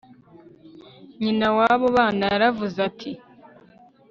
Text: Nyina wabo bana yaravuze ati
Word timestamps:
Nyina 1.21 1.47
wabo 1.57 1.85
bana 1.97 2.23
yaravuze 2.33 2.77
ati 2.89 3.11